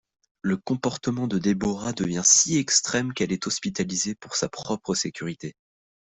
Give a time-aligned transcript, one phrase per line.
[0.41, 5.55] Le comportement de Deborah devient si extrême qu'elle est hospitalisée pour sa propre sécurité.